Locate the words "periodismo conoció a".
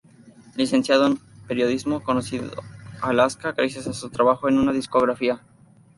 1.47-3.09